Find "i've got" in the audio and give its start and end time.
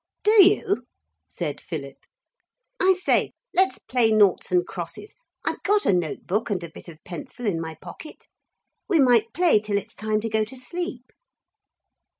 5.45-5.85